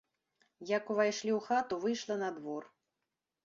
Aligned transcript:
Як 0.69 0.89
увайшлі 0.93 1.31
ў 1.35 1.37
хату, 1.49 1.73
выйшла 1.87 2.21
на 2.25 2.29
двор. 2.39 2.63